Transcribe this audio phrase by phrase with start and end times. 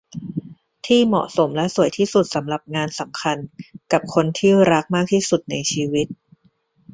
[0.85, 3.37] ที่เหมาะสมและสวยที่สุดสำหรับงานสำคัญ
[3.91, 6.07] กับคนที่รักมากที่สุดในชีวิต